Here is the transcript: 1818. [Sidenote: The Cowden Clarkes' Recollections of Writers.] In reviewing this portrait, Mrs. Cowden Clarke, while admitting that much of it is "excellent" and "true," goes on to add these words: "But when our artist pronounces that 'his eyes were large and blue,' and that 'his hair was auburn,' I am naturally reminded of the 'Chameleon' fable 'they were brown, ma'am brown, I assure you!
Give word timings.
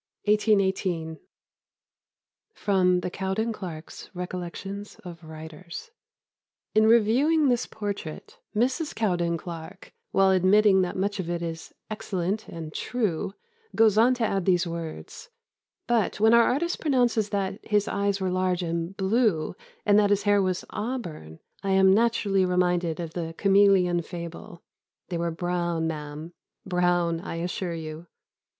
1818. 0.23 1.19
[Sidenote: 2.55 3.01
The 3.03 3.11
Cowden 3.11 3.53
Clarkes' 3.53 4.09
Recollections 4.15 4.95
of 5.05 5.23
Writers.] 5.23 5.91
In 6.73 6.87
reviewing 6.87 7.49
this 7.49 7.67
portrait, 7.67 8.39
Mrs. 8.55 8.95
Cowden 8.95 9.37
Clarke, 9.37 9.93
while 10.09 10.31
admitting 10.31 10.81
that 10.81 10.95
much 10.97 11.19
of 11.19 11.29
it 11.29 11.43
is 11.43 11.71
"excellent" 11.91 12.47
and 12.47 12.73
"true," 12.73 13.35
goes 13.75 13.95
on 13.95 14.15
to 14.15 14.23
add 14.23 14.45
these 14.45 14.65
words: 14.65 15.29
"But 15.85 16.19
when 16.19 16.33
our 16.33 16.45
artist 16.45 16.79
pronounces 16.81 17.29
that 17.29 17.63
'his 17.63 17.87
eyes 17.87 18.19
were 18.19 18.31
large 18.31 18.63
and 18.63 18.97
blue,' 18.97 19.53
and 19.85 19.99
that 19.99 20.09
'his 20.09 20.23
hair 20.23 20.41
was 20.41 20.65
auburn,' 20.71 21.37
I 21.61 21.73
am 21.73 21.93
naturally 21.93 22.43
reminded 22.43 22.99
of 22.99 23.13
the 23.13 23.35
'Chameleon' 23.37 24.01
fable 24.01 24.63
'they 25.09 25.19
were 25.19 25.29
brown, 25.29 25.85
ma'am 25.85 26.33
brown, 26.65 27.19
I 27.21 27.35
assure 27.35 27.75
you! 27.75 28.07